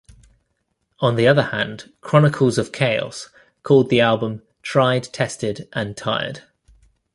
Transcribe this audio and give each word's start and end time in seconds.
On 0.99 1.15
the 1.15 1.27
other 1.27 1.43
hand, 1.43 1.93
Chronicles 2.01 2.57
of 2.57 2.71
Chaos 2.71 3.29
called 3.61 3.91
the 3.91 4.01
album 4.01 4.41
"tried, 4.63 5.03
tested 5.03 5.69
and 5.73 5.95
tired". 5.95 6.41